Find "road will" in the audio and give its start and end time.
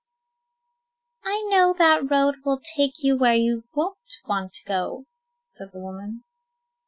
2.09-2.59